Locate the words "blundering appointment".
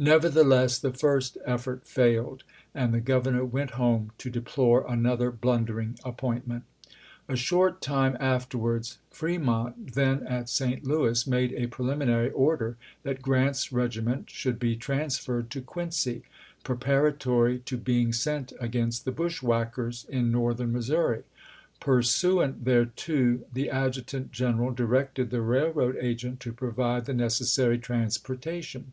5.30-6.62